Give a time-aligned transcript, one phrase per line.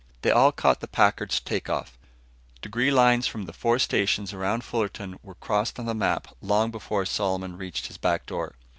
[0.23, 1.95] They all caught the Packard's takeoff.
[2.63, 7.05] Degree lines from the four stations around Fullerton were crossed on the map long before
[7.05, 8.55] Solomon reached his back door.